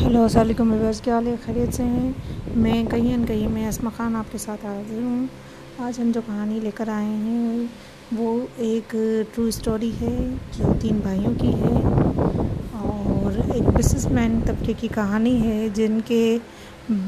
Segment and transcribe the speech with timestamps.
[0.00, 2.12] Hello السلام علیکم viewers, کیا حال ہے؟ خیریت سے ہیں؟
[2.56, 5.26] میں کہیں نہ کہیں میں اسما خان آپ کے ساتھ حاضر ہوں۔
[5.78, 7.64] آج ہم جو کہانی لے کر آئے ہیں،
[8.16, 8.96] وہ ایک
[9.34, 11.82] ٹرو اسٹوری ہے، جو تین بھائیوں کی ہے۔
[12.72, 16.38] اور ایک بزنس مین طبقے کی کہانی ہے، جن کے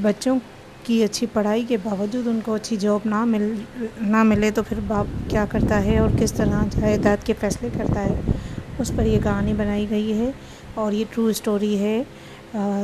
[0.02, 0.38] بچوں
[0.82, 3.54] کی اچھی پڑھائی کے باوجود ان کو اچھی جاب نہ مل،
[4.00, 8.04] نہ ملے تو پھر باپ کیا کرتا ہے اور کس طرح جائیداد کے فیصلے کرتا
[8.04, 8.20] ہے؟
[8.78, 10.30] اس پر یہ کہانی بنائی گئی ہے
[10.74, 12.02] اور یہ ٹرو اسٹوری ہے۔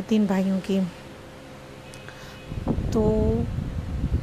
[0.09, 0.79] تین بھائیوں کی۔
[2.93, 3.03] تو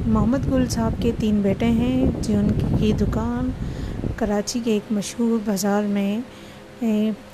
[0.06, 2.48] محمد گل صاحب کے تین بیٹے ہیں، جن
[2.80, 3.50] کی دکان
[4.16, 6.20] کراچی کے ایک مشہور بازار میں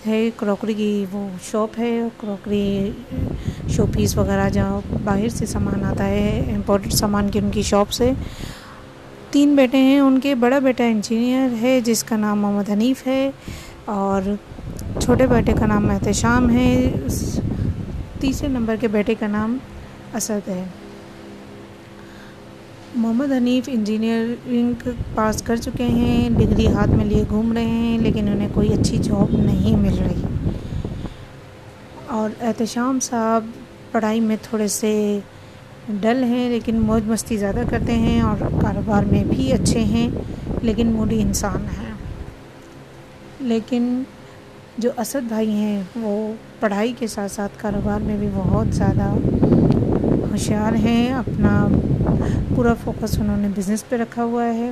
[0.06, 2.92] ہے۔ کروکری کی وہ شاپ ہے، کروکری
[3.70, 7.92] شو پیس وغیرہ جہاں باہر سے سامان آتا ہے، امپورٹڈ سامان کی ان کی شاپ
[7.92, 8.12] سے۔
[9.32, 13.30] تین بیٹے ہیں، ان کے بڑا بیٹا انجینئر ہے، جس کا نام محمد حنیف ہے،
[13.86, 14.22] اور
[15.00, 16.92] چھوٹے بیٹے کا نام احتشام ہے۔
[18.26, 19.58] تیسرے نمبر کے بیٹے کا نام
[20.14, 20.64] اسد ہے۔
[22.96, 28.30] محمد حنیف انجینئرنگ پاس کر چکے ہیں، ڈگری ہاتھ میں لیے گھوم رہے ہیں، لیکن
[28.30, 30.50] انہیں کوئی اچھی جاب نہیں مل رہی۔
[32.08, 33.46] اور احتشام صاحب
[33.92, 35.20] پڑھائی میں تھوڑے سے
[35.90, 40.10] ڈل ہیں، لیکن موج مستی زیادہ کرتے ہیں اور کاروبار میں بھی اچھے ہیں،
[40.62, 41.94] لیکن موڈی انسان ہیں۔
[43.40, 44.04] لیکن
[44.78, 49.08] جو اسد بھائی ہیں، وہ پڑھائی کے ساتھ ساتھ کاروبار میں بھی بہت زیادہ
[50.32, 51.68] ہوشیار ہیں۔ اپنا
[52.56, 54.72] پورا فوکس انہوں نے بزنس پہ رکھا ہوا ہے۔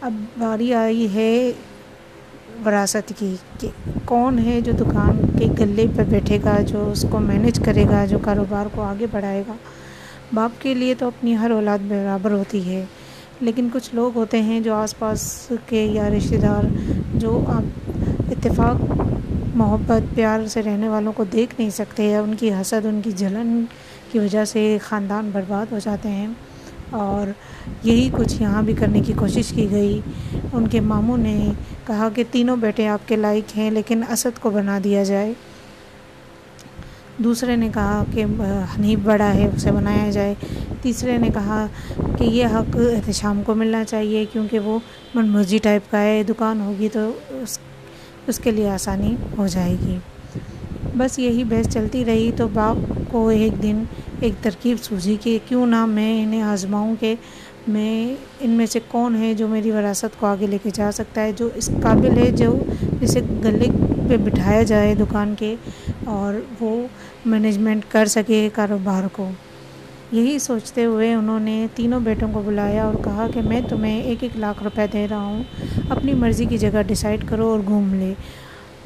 [0.00, 1.52] اب باری آئی ہے
[2.64, 3.68] وراثت کی کہ
[4.04, 8.04] کون ہے جو دکان کے گلے پہ بیٹھے گا، جو اس کو مینیج کرے گا،
[8.04, 9.52] جو کاروبار کو آگے بڑھائے گا۔
[10.34, 12.84] باپ کے لیے تو اپنی ہر اولاد برابر ہوتی ہے،
[13.40, 16.64] لیکن کچھ لوگ ہوتے ہیں جو آس پاس کے یا رشتہ دار
[17.14, 17.85] جو آپ
[18.30, 19.00] اتفاق،
[19.54, 23.64] محبت، پیار سے رہنے والوں کو دیکھ نہیں سکتے ان کی حسد، ان کی جلن
[24.12, 26.28] کی وجہ سے خاندان برباد ہو جاتے ہیں۔
[26.90, 27.30] اور
[27.82, 30.00] یہی کچھ یہاں بھی کرنے کی کوشش کی گئی۔
[30.52, 31.52] ان کے ماموں نے
[31.86, 35.32] کہا کہ تینوں بیٹے آپ کے لائق ہیں، لیکن اسد کو بنا دیا جائے۔
[37.18, 38.24] دوسرے نے کہا کہ
[38.78, 40.34] حنیف بڑا ہے، اسے بنایا جائے۔
[40.82, 41.66] تیسرے نے کہا
[42.18, 44.78] کہ یہ حق احتشام کو ملنا چاہیے، کیونکہ وہ
[45.14, 47.58] من مرضی ٹائپ کا ہے، دکان ہوگی تو اس
[48.26, 49.96] اس کے لیے آسانی ہو جائے گی۔
[50.96, 52.76] بس یہی بحث چلتی رہی تو باپ
[53.10, 53.82] کو ایک دن
[54.20, 57.14] ایک ترکیب سوجھی کہ کیوں نہ میں انہیں آزماؤں کہ
[57.68, 61.20] میں ان میں سے کون ہے جو میری وراثت کو آگے لے کے جا سکتا
[61.20, 62.56] ہے، جو اس قابل ہے جو
[63.00, 63.66] جسے گلے
[64.08, 65.54] پہ بٹھایا جائے دکان کے
[66.04, 66.86] اور وہ
[67.26, 69.30] مینجمنٹ کر سکے کاروبار کو۔
[70.12, 74.18] یہی سوچتے ہوئے انہوں نے تینوں بیٹوں کو بلایا اور کہا کہ میں تمہیں ایک
[74.22, 75.42] ایک لاکھ روپے دے رہا ہوں،
[75.90, 78.12] اپنی مرضی کی جگہ ڈیسائیڈ کرو اور گھوم لے،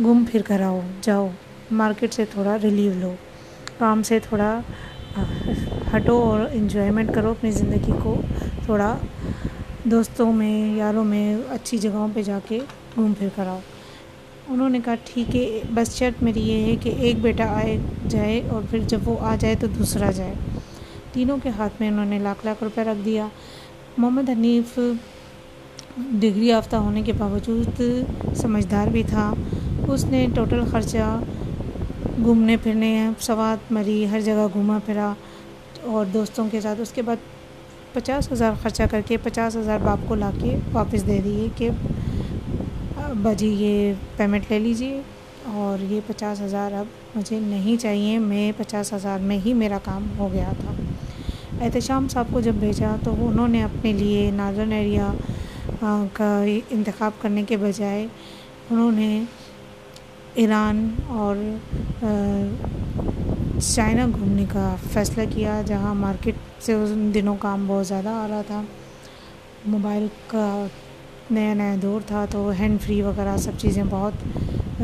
[0.02, 1.28] گھوم پھر کر آؤ، جاؤ،
[1.70, 3.14] مارکیٹ سے تھوڑا ریلیو لو،
[3.78, 4.60] کام سے تھوڑا
[5.96, 8.20] ہٹو اور انجوائمنٹ کرو، اپنی زندگی کو
[8.64, 8.96] تھوڑا
[9.84, 12.58] دوستوں میں، یاروں میں، اچھی جگہوں پہ جا کے
[12.94, 13.58] گھوم پھر کر آؤ۔
[14.48, 17.76] انہوں نے کہا، ٹھیک ہے، بس شرط میری یہ ہے کہ ایک بیٹا آئے،
[18.08, 20.34] جائے اور پھر جب وہ آ جائے تو دوسرا جائے۔
[21.12, 23.26] تینوں کے ہاتھ میں انہوں نے لاکھ لاکھ روپے رکھ دیا۔
[23.98, 24.78] محمد حنیف
[25.96, 27.80] ڈگری یافتہ ہونے کے باوجود
[28.36, 29.32] سمجھدار بھی تھا۔
[29.88, 31.18] اس نے ٹوٹل خرچہ
[32.22, 35.12] گھومنے پھرنے، سوات مری، ہر جگہ گھوما پھرا
[35.82, 37.28] اور دوستوں کے ساتھ اس کے بعد
[37.92, 41.68] پچاس ہزار خرچہ کر کے پچاس ہزار باپ کو لا کے واپس دے دیے کہ
[43.22, 45.00] باجی یہ پیمنٹ لے لیجیے
[45.44, 50.06] اور یہ پچاس ہزار اب مجھے نہیں چاہیے، میں پچاس ہزار میں ہی میرا کام
[50.18, 50.72] ہو گیا تھا۔
[51.60, 55.12] احتشام صاحب کو جب بھیجا تو انہوں نے اپنے لیے ناظرن ایریا
[56.12, 56.32] کا
[56.70, 58.06] انتخاب کرنے کے بجائے
[58.70, 59.22] انہوں نے
[60.34, 61.36] ایران اور
[63.60, 68.42] چائنا گھومنے کا فیصلہ کیا، جہاں مارکیٹ سے ان دنوں کام بہت زیادہ آ رہا
[68.46, 68.62] تھا۔
[69.66, 70.66] موبائل کا
[71.30, 74.82] نیا نیا دور تھا تو ہینڈ فری وغیرہ سب چیزیں بہت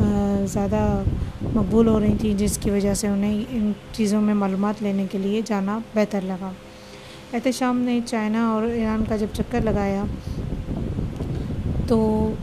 [0.51, 1.03] زیادہ
[1.53, 5.17] مقبول ہو رہی تھیں، جس کی وجہ سے انہیں ان چیزوں میں معلومات لینے کے
[5.17, 6.51] لیے جانا بہتر لگا۔
[7.33, 10.03] احتشام نے چائنا اور ایران کا جب چکر لگایا
[11.87, 12.33] تو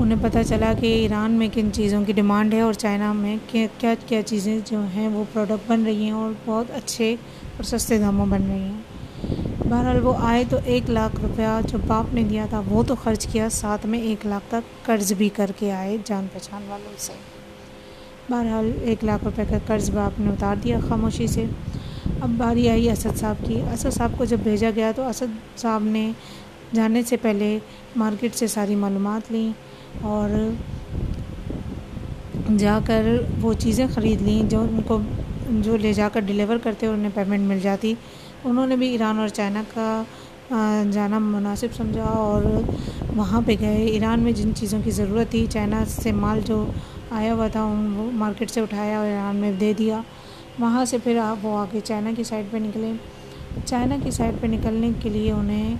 [0.00, 3.94] انہیں پتہ چلا کہ ایران میں کن چیزوں کی ڈیمانڈ ہے اور چائنا میں کیا
[4.06, 7.12] کیا چیزیں جو ہیں وہ پروڈکٹ بن رہی ہیں اور بہت اچھے
[7.56, 8.80] اور سستے داموں بن رہی ہیں۔
[9.68, 13.26] بہرحال وہ آئے تو ایک لاکھ روپیہ جو باپ نے دیا تھا وہ تو خرچ
[13.26, 17.12] کیا، ساتھ میں ایک لاکھ تک قرض بھی کر کے آئے جان پہچان والوں سے۔
[18.28, 21.44] بہرحال ایک لاکھ روپے کا قرض باپ نے اتار دیا خاموشی سے۔
[22.22, 25.84] اب باری آئی اسد صاحب کی۔ اسد صاحب کو جب بھیجا گیا تو اسد صاحب
[25.84, 26.10] نے
[26.74, 27.58] جانے سے پہلے
[27.96, 29.50] مارکیٹ سے ساری معلومات لیں
[30.00, 30.30] اور
[32.58, 33.06] جا کر
[33.40, 34.98] وہ چیزیں خرید لیں جو ان کو
[35.50, 37.94] جو لے جا کر ڈلیور کرتے انہیں پیمنٹ مل جاتی۔
[38.44, 40.02] انہوں نے بھی ایران اور چائنا کا
[40.92, 42.42] جانا مناسب سمجھا اور
[43.16, 46.64] وہاں پہ گئے۔ ایران میں جن چیزوں کی ضرورت تھی، چائنا سے مال جو
[47.10, 50.00] آیا ہوا تھا، ان وہ مارکیٹ سے اٹھایا اور ایران میں دے دیا۔
[50.60, 52.92] وہاں سے پھر آپ وہ آگے چائنا کی سائڈ پہ نکلے
[53.64, 55.74] چائنا کی سائڈ پہ نکلنے کے لیے انہیں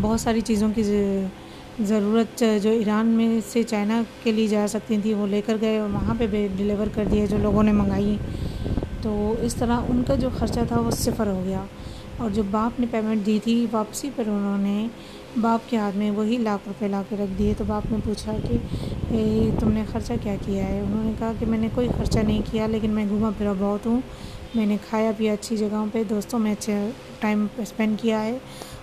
[0.00, 5.14] بہت ساری چیزوں کی ضرورت، جو ایران میں سے چائنا کے لیے جا سکتی تھیں،
[5.14, 6.26] وہ لے کر گئے اور وہاں پہ
[6.56, 8.16] ڈلیور کر دیے جو لوگوں نے منگائی۔
[9.02, 11.62] تو اس طرح ان کا جو خرچہ تھا وہ صفر ہو گیا
[12.16, 14.86] اور جو باپ نے پیمنٹ دی تھی واپسی پر انہوں نے
[15.36, 18.32] باپ کے ہاتھ میں وہی لاکھ روپے لا کے رکھ دیے تو باپ نے پوچھا
[18.48, 22.18] کہ تم نے خرچہ کیا کیا ہے؟ انہوں نے کہا کہ، میں نے کوئی خرچہ
[22.18, 24.00] نہیں کیا، لیکن میں گھوما پھرا بہت ہوں۔
[24.54, 26.90] میں نے کھایا پیا اچھی جگہوں پہ، دوستوں میں اچھے
[27.20, 28.38] ٹائم اسپینڈ کیا ہے۔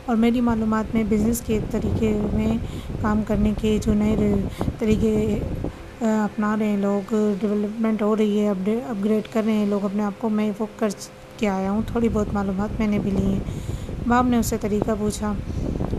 [0.05, 2.57] اور میری معلومات میں بزنس کے طریقے میں
[3.01, 4.35] کام کرنے کے جو نئے
[4.79, 5.39] طریقے
[6.01, 8.69] اپنا رہے ہیں لوگ، ڈیولپمنٹ ہو رہی ہے اپ
[9.05, 10.87] گریڈ کر رہے ہیں لوگ اپنے آپ کو، میں وہ کر
[11.37, 13.39] کے آیا ہوں۔ تھوڑی بہت معلومات میں نے بھی لی ہیں۔
[14.07, 15.33] باپ نے اس سے طریقہ پوچھا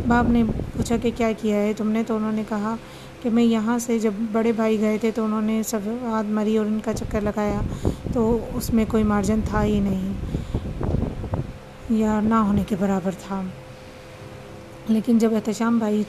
[0.09, 0.43] باپ نے
[0.77, 2.75] پوچھا کہ کیا کیا ہے؟ تم نے تو انہوں نے کہا
[3.23, 6.57] کہ میں یہاں سے جب بڑے بھائی گئے تھے تو انہوں نے سب ہاتھ مری
[6.59, 7.61] اور ان کا چکر لگایا،
[8.13, 10.13] تو اس میں کوئی مارجن تھا ہی نہیں،
[11.91, 13.41] یا نہ ہونے کے برابر تھا۔
[14.89, 16.03] لیکن جب احتشام بھائی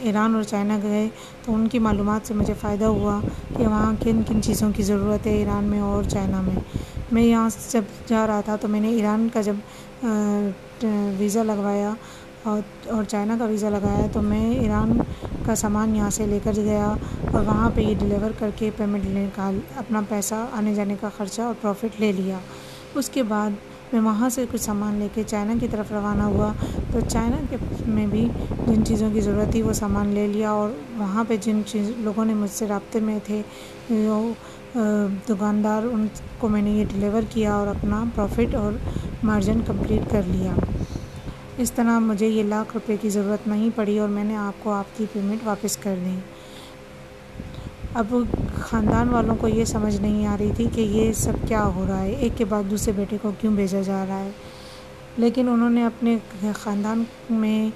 [0.00, 1.08] ایران اور چائنا گئے
[1.44, 3.18] تو ان کی معلومات سے مجھے فائدہ ہوا
[3.56, 6.58] کہ وہاں کن کن چیزوں کی ضرورت ہے ایران میں اور چائنا میں۔
[7.12, 10.04] میں یہاں جب جا رہا تھا تو میں نے ایران کا جب
[11.18, 11.92] ویزا لگوایا
[12.46, 14.98] اور اور چائنا کا ویزا لگایا تو میں ایران
[15.46, 16.86] کا سامان یہاں سے لے کر گیا
[17.32, 21.42] اور وہاں پہ یہ ڈلیور کر کے پیمنٹ نکال، اپنا پیسہ آنے جانے کا خرچہ
[21.42, 22.38] اور پروفٹ لے لیا۔
[22.94, 23.50] اس کے بعد
[23.92, 26.52] میں وہاں سے کچھ سامان لے کے چائنا کی طرف روانہ ہوا۔
[26.92, 27.56] تو چائنا کے
[27.86, 28.26] میں بھی
[28.66, 32.24] جن چیزوں کی ضرورت تھی وہ سامان لے لیا اور وہاں پہ جن چیز، لوگوں
[32.24, 33.42] نے مجھ سے رابطے میں تھے
[35.28, 36.06] دکاندار، ان
[36.38, 38.72] کو میں نے یہ ڈلیور کیا اور اپنا پروفٹ اور
[39.22, 40.52] مارجن کمپلیٹ کر لیا۔
[41.58, 44.72] اس طرح مجھے یہ لاکھ روپے کی ضرورت نہیں پڑی اور میں نے آپ کو
[44.72, 46.18] آپ کی پیمنٹ واپس کر دی۔
[47.94, 48.14] اب
[48.54, 52.02] خاندان والوں کو یہ سمجھ نہیں آ رہی تھی کہ یہ سب کیا ہو رہا
[52.02, 54.30] ہے، ایک کے بعد دوسرے بیٹے کو کیوں بھیجا جا رہا ہے۔
[55.16, 56.18] لیکن انہوں نے اپنے
[56.56, 57.70] خاندان میں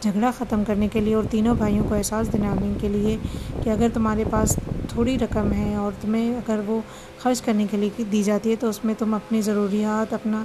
[0.00, 3.16] جھگڑا ختم کرنے کے لیے اور تینوں بھائیوں کو احساس دلانے کے لیے
[3.62, 6.80] کہ اگر تمہارے پاس تھوڑی رقم ہے اور تمہیں اگر وہ
[7.18, 10.44] خرچ کرنے کے لیے دی جاتی ہے تو اس میں تم اپنی ضروریات، اپنا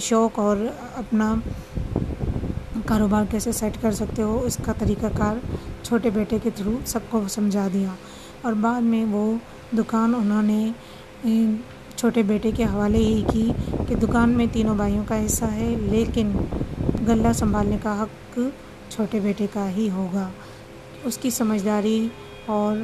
[0.00, 0.56] شوق اور
[0.94, 1.34] اپنا
[2.88, 5.36] کاروبار کیسے سیٹ کر سکتے ہو، اس کا طریقہ کار
[5.82, 7.88] چھوٹے بیٹے کے تھرو سب کو سمجھا دیا۔
[8.42, 9.32] اور بعد میں وہ
[9.76, 10.70] دکان انہوں نے
[11.96, 13.50] چھوٹے بیٹے کے حوالے ہی کی
[13.88, 16.30] کہ دکان میں تینوں بھائیوں کا حصہ ہے، لیکن
[17.06, 18.38] غلہ سنبھالنے کا حق
[18.90, 20.28] چھوٹے بیٹے کا ہی ہوگا۔
[21.04, 22.08] اس کی سمجھداری
[22.46, 22.76] اور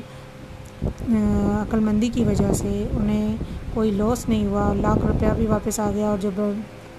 [1.60, 3.36] عقلمندی کی وجہ سے انہیں
[3.74, 6.40] کوئی لاس نہیں ہوا، لاکھ روپیہ بھی واپس آ گیا اور جب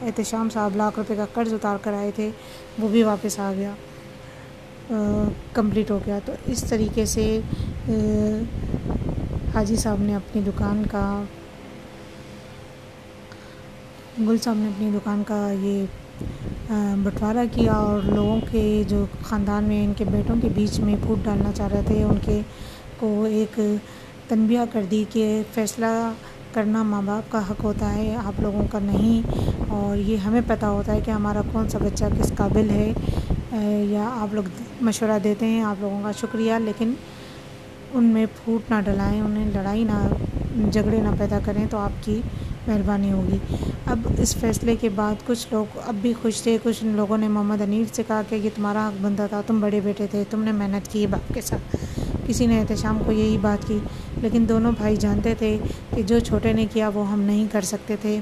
[0.02, 2.30] احتشام صاحب لاکھ روپے کا قرض اتار کر آئے تھے،
[2.80, 3.74] وہ بھی واپس آ گیا
[5.54, 7.40] کمپلیٹ ہو گیا۔ تو اس طریقے سے
[9.54, 11.24] حاجی صاحب نے اپنی دکان کا،
[14.20, 15.86] گل صاحب نے اپنی دکان کا یہ
[17.04, 21.24] بٹوارہ کیا اور لوگوں کے جو خاندان میں، ان کے بیٹوں کے بیچ میں پھوٹ
[21.24, 22.40] ڈالنا چاہ رہے تھے، ان کے
[23.00, 23.60] کو ایک
[24.28, 25.86] تنبیہ کر دی کہ فیصلہ
[26.56, 29.22] کرنا ماں باپ کا حق ہوتا ہے، آپ لوگوں کا نہیں۔
[29.68, 32.94] اور یہ ہمیں پتہ ہوتا ہے کہ ہمارا کون سا بچہ کس قابل ہے
[33.92, 34.44] یا آپ لوگ
[34.82, 36.94] مشورہ دیتے ہیں، آپ لوگوں کا شکریہ، لیکن
[37.94, 40.08] ان میں پھوٹ نہ ڈلائیں، انہیں لڑائی نہ،
[40.72, 42.22] جھگڑے نہ پیدا کریں تو آپ کی
[42.68, 43.38] مہربانی ہوگی۔
[43.86, 47.62] اب اس فیصلے کے بعد کچھ لوگ اب بھی خوش تھے۔ کچھ لوگوں نے محمد
[47.62, 50.52] انیر سے کہا کہ یہ تمہارا حق بنتا تھا، تم بڑے بیٹے تھے، تم نے
[50.52, 51.76] محنت کی باپ کے ساتھ۔
[52.28, 53.78] کسی نے احتشام کو یہی بات کی،
[54.22, 55.58] لیکن دونوں بھائی جانتے تھے
[55.96, 58.20] کہ جو چھوٹے نے کیا وہ ہم نہیں کر سکتے تھے۔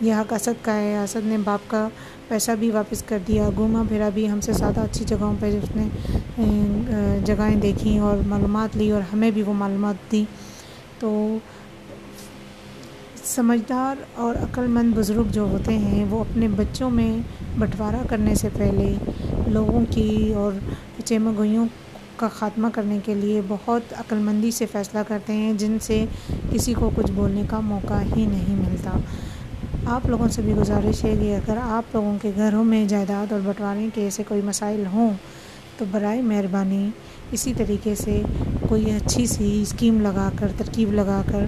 [0.00, 1.88] یہ حق اسد کا ہے۔ اسد نے باپ کا
[2.28, 5.76] پیسہ بھی واپس کر دیا۔ گھوما پھرا بھی ہم سے زیادہ اچھی جگہوں پہ اس
[5.76, 5.88] نے
[7.24, 10.24] جگہیں دیکھیں اور معلومات لی اور ہمیں بھی وہ معلومات دی۔
[10.98, 11.38] تو
[13.24, 17.16] سمجھدار اور عقلمند بزرگ جو ہوتے ہیں، وہ اپنے بچوں میں
[17.58, 18.94] بٹوارہ کرنے سے پہلے
[19.46, 20.52] لوگوں کی اور
[21.04, 21.66] چیمہ گوئیوں
[22.16, 26.04] کا خاتمہ کرنے کے لیے بہت عقلمندی سے فیصلہ کرتے ہیں، جن سے
[26.52, 28.98] کسی کو کچھ بولنے کا موقع ہی نہیں ملتا۔
[29.86, 33.40] آپ لوگوں سے بھی گزارش ہے کہ اگر آپ لوگوں کے گھروں میں جائیداد اور
[33.44, 35.12] بٹوارے کے ایسے کوئی مسائل ہوں،
[35.78, 36.88] تو برائے مہربانی
[37.32, 38.20] اسی طریقے سے
[38.68, 41.44] کوئی اچھی سی اسکیم لگا کر، ترکیب لگا کر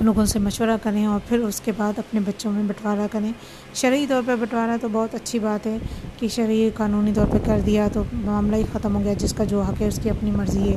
[0.00, 3.30] لوگوں سے مشورہ کریں اور پھر اس کے بعد اپنے بچوں میں بٹوارہ کریں۔
[3.74, 5.76] شرعی طور پہ بٹوارہ تو بہت اچھی بات ہے
[6.18, 9.44] کہ شرعی قانونی طور پہ کر دیا تو معاملہ ہی ختم ہو گیا، جس کا
[9.44, 10.76] جو حق ہے اس کی اپنی مرضی ہے۔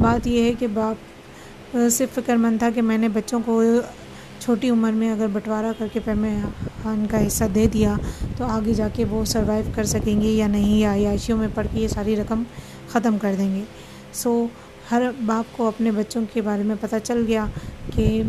[0.00, 3.62] بات یہ ہے کہ باپ، صرف فکر مند تھا کہ میں نے بچوں کو
[4.38, 6.36] چھوٹی عمر میں اگر بٹوارا کر کے میں
[6.84, 7.94] ان کا حصہ دے دیا
[8.36, 11.66] تو آگے جا کے وہ سروائیو کر سکیں گے یا نہیں، یا عیاشیوں میں پڑھ
[11.72, 12.42] کے یہ ساری رقم
[12.92, 13.62] ختم کر دیں گے۔
[14.12, 14.46] سو
[14.90, 17.44] ہر باپ کو اپنے بچوں کے بارے میں پتہ چل گیا
[17.92, 18.22] کہ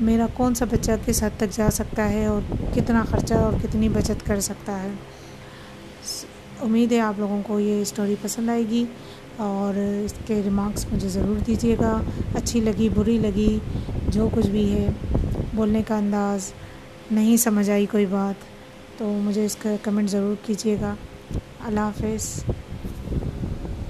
[0.00, 2.40] میرا کون سا بچہ کس حد تک جا سکتا ہے اور
[2.74, 4.88] کتنا خرچہ اور کتنی بچت کر سکتا ہے۔
[6.60, 8.84] امید ہے آپ لوگوں کو یہ اسٹوری پسند آئے گی
[9.36, 12.02] اور اس کے ریمارکس مجھے ضرور دیجیے گا۔
[12.34, 13.58] اچھی لگی، بری لگی،
[14.08, 14.90] جو کچھ بھی ہے،
[15.54, 16.52] بولنے کا انداز،
[17.10, 18.34] نہیں سمجھ آئی کوئی بات،
[18.98, 20.94] تو مجھے اس کا کمنٹ ضرور کیجیے گا۔
[21.66, 22.44] اللہ حافظ۔